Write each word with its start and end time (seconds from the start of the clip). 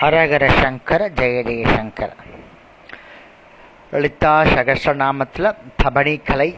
ஹரஹர 0.00 0.44
சங்கர 0.60 1.02
ஜெய 1.18 1.38
ஜெயசங்கர 1.48 2.10
லலிதா 3.92 4.32
சகசநாமத்தில் 4.54 5.48
தபணிக்கலை 5.82 6.48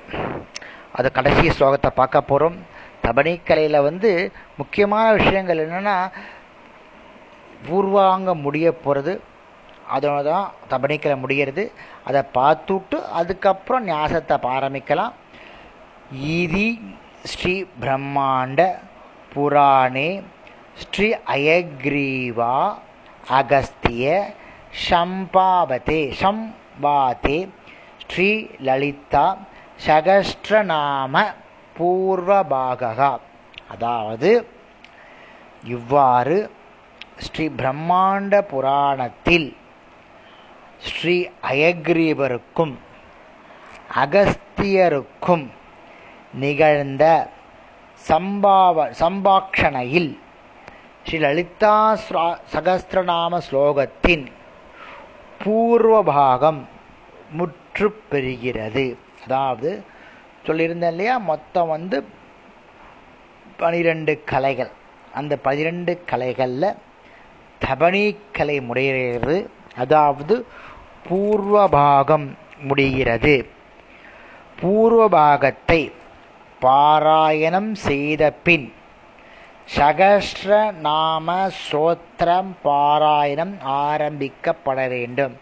அது 0.93 1.09
கடைசி 1.13 1.45
ஸ்லோகத்தை 1.49 1.91
பார்க்க 1.95 2.21
போகிறோம் 2.23 2.59
தபணிக்கலையில் 3.03 3.79
வந்து 3.81 4.11
முக்கியமான 4.57 5.13
விஷயங்கள் 5.13 5.63
என்னென்னா 5.65 5.97
பூர்வாங்க 7.67 8.35
முடிய 8.35 8.73
போகிறது 8.85 9.15
அதோட 9.95 10.19
தான் 10.23 10.47
தபணிக்கலை 10.71 11.17
முடிகிறது 11.17 11.65
அதை 12.05 12.23
பார்த்துட்டு 12.35 12.99
அதுக்கப்புறம் 13.13 13.85
ஞாசத்தை 13.85 14.39
ஆரம்பிக்கலாம். 14.53 15.13
ஈதி 16.37 16.69
ஸ்ரீ 17.33 17.55
பிரம்மாண்ட 17.81 18.61
புராணே 19.35 20.09
ஸ்ரீ 20.83 21.09
அயக்ரீவா 21.35 22.55
அகஸ்திய 23.31 24.07
சம்பாவதே 24.89 26.01
சம்பாதே 26.23 27.39
ஸ்ரீ 28.03 28.31
லலிதா 28.61 29.27
சகஸ்ரநாம 29.87 31.15
பூர்வபாகா 31.77 33.13
அதாவது 33.69 34.31
இவ்வாறு 35.65 36.39
ஸ்ரீ 37.17 37.45
பிரம்மாண்ட 37.59 38.35
புராணத்தில் 38.43 39.49
ஸ்ரீ 40.81 41.17
அயக்ரீவருக்கும் 41.43 42.75
அகஸ்தியருக்கும் 43.95 45.47
நிகழ்ந்த 46.35 47.05
சம்பாவ 48.05 48.87
சம்பாக்ஷணையில் 48.99 50.13
ஸ்ரீ 51.07 51.19
லலிதா 51.19 51.77
சகஸ்திரநாம 52.53 53.39
ஸ்லோகத்தின் 53.47 54.25
பூர்வபாகம் 55.43 56.61
முற்று 57.31 57.89
பெறுகிறது. 58.11 58.85
அதாவது 59.25 59.71
சொல்லியிருந்தேன் 60.47 60.93
இல்லையா 60.95 61.17
மொத்தம் 61.31 61.69
வந்து 61.69 61.99
பனிரெண்டு 63.57 64.13
கலைகள். 64.33 64.71
அந்த 65.15 65.33
பனிரெண்டு 65.47 65.93
கலைகளில் 66.11 66.79
தபணி 67.65 68.05
கலை 68.33 68.57
முடிகிறது 68.61 69.37
அதாவது 69.77 70.37
பூர்வபாகம் 71.09 72.29
முடிகிறது. 72.69 73.35
பூர்வபாகத்தை 74.61 75.81
பாராயணம் 76.63 77.73
செய்த 77.89 78.23
பின் 78.47 78.67
சகஸ்ர 79.77 80.73
நாம 80.73 81.51
சோத்திரம் 81.71 82.51
பாராயணம் 82.65 83.55
ஆரம்பிக்கப்பட 83.65 84.89
வேண்டும். 84.89 85.37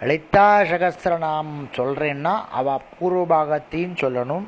லலிதா 0.00 0.60
சகஸ்திரநாமம் 0.60 1.64
சொல்கிறேன்னா 1.72 2.34
அவ 2.50 2.80
பூர்வபாகத்தையும் 3.00 3.96
சொல்லணும். 4.00 4.44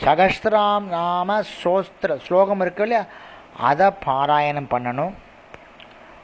சகஸ்திராம் 0.00 0.82
நாம 0.82 1.40
சோஸ்திர 1.40 2.18
ஸ்லோகம் 2.20 2.60
இருக்கு 2.60 2.82
இல்லையா? 2.82 3.04
அதை 3.56 3.90
பாராயணம் 4.06 4.70
பண்ணணும். 4.70 5.12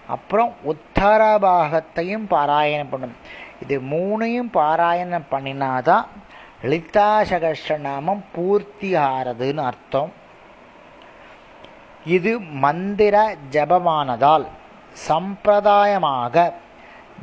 அப்புறம் 0.06 0.54
உத்தர 0.62 1.38
பாகத்தையும் 1.38 2.26
பாராயணம் 2.30 2.92
பண்ணணும். 2.92 3.20
இது 3.62 3.80
மூணையும் 3.80 4.50
பாராயணம் 4.52 5.28
பண்ணினாதான் 5.30 6.06
லலிதா 6.62 7.20
சகஸ்திரநாமம் 7.20 8.24
பூர்த்தி 8.32 8.94
ஆறதுன்னு 8.94 9.64
அர்த்தம். 9.70 10.26
இது 12.16 12.32
மந்திர 12.64 13.16
ஜபமானதால் 13.54 14.46
சம்பிரதாயமாக 15.08 16.44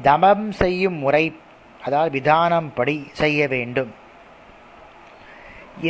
தமம் 0.08 0.48
செய்யும் 0.62 0.98
முறை 1.04 1.26
அதாவது 1.86 2.10
விதானம் 2.18 2.70
படி 2.78 2.96
செய்ய 3.22 3.48
வேண்டும். 3.54 3.92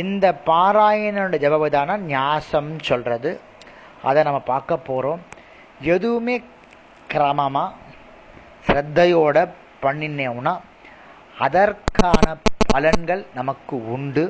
இந்த 0.02 0.26
பாராயணனுடைய 0.48 1.40
ஜபவிதானம் 1.46 2.04
ஞாசம் 2.14 2.72
சொல்றது. 2.88 3.30
அதை 4.08 4.20
நம்ம 4.28 4.40
பார்க்க 4.52 4.86
போகிறோம் 4.88 5.22
எதுவுமே 5.94 6.36
கிரமமாக 7.12 7.74
ஸ்ரத்தையோட 8.66 9.36
பண்ணினோம்னா 9.84 10.54
அதற்கான 11.46 12.26
பலன்கள் 12.72 13.22
நமக்கு 13.38 13.76
உண்டு. 13.94 14.24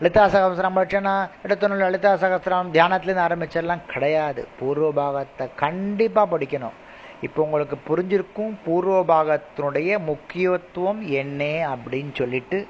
லலிதா 0.00 0.24
சகசிரம் 0.26 0.76
படிச்சோன்னா 0.76 1.14
எடுத்தோன்னு 1.44 1.76
லலிதா 1.76 2.12
சகசிரம் 2.12 2.70
தியானத்துலேருந்து 2.76 3.24
ஆரம்பிச்சிடலாம் 3.24 3.86
கிடையாது. 3.86 4.48
பூர்வபாகத்தை 4.60 5.46
கண்டிப்பாக 5.56 6.38
படிக்கணும். 6.38 6.76
இப்போ 7.20 7.42
உங்களுக்கு 7.42 7.76
புரிஞ்சிருக்கும் 7.88 8.52
பூர்வபாகத்தினுடைய 8.66 9.98
முக்கியத்துவம் 10.04 11.00
என்ன 11.08 11.44
அப்படின்னு 11.44 12.12
சொல்லிட்டு 12.12 12.68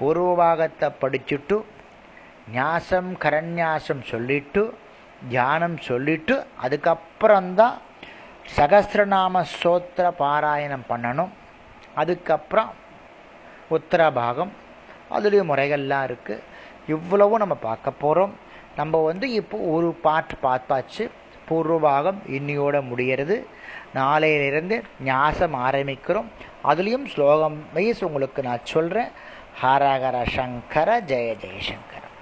பூர்வபாகத்தை 0.00 0.90
படிச்சுட்டு 1.00 1.62
ஞாசம் 2.52 3.10
கரண்யாசம் 3.14 4.02
சொல்லிட்டு 4.02 4.62
தியானம் 5.28 5.78
சொல்லிட்டு 5.78 6.46
அதுக்கப்புறம்தான் 6.62 7.76
சகசிரநாம 8.56 9.42
சோத்திர 9.62 10.12
பாராயணம் 10.18 10.86
பண்ணணும். 10.88 11.32
அதுக்கப்புறம் 11.94 12.70
உத்தரபாகம். 13.70 14.52
அதுலேயும் 15.10 15.50
முறைகள்லாம் 15.52 16.06
இருக்குது 16.10 16.44
இவ்வளவும் 16.88 17.38
நம்ம 17.38 17.54
பார்க்க 17.54 17.90
போகிறோம் 17.90 18.34
நம்ம 18.76 19.02
வந்து 19.02 19.32
இப்போ 19.32 19.58
ஒரு 19.58 19.92
பாட்டு 20.06 20.34
பார்த்தாச்சு. 20.42 21.10
பூர்வபாகம் 21.48 22.18
இன்னியோட 22.26 22.76
முடிகிறது 22.88 23.46
நாளையிலிருந்து 23.94 24.82
ஞாசம் 25.04 25.54
ஆரம்பிக்கிறோம். 25.54 26.28
அதுலேயும் 26.64 27.06
ஸ்லோகம் 27.06 27.58
வயசு 27.74 28.06
உங்களுக்கு 28.06 28.42
நான் 28.42 28.64
சொல்கிறேன் 28.64 29.10
ஹரஹர 29.62 30.16
சங்கர 30.36 31.00
ஜெய 31.00 31.28
ஜெயசங்கர. 31.44 32.02